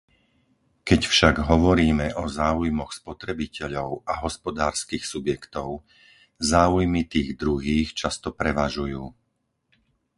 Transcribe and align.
Keď 0.89 1.01
však 1.13 1.35
hovoríme 1.51 2.07
o 2.17 2.23
záujmoch 2.39 2.89
spotrebiteľov 3.01 3.91
a 4.01 4.13
hospodárskych 4.25 5.03
subjektov, 5.13 5.69
záujmy 6.51 7.01
tých 7.13 7.29
druhých 7.41 7.89
často 8.01 8.29
prevažujú. 8.39 9.03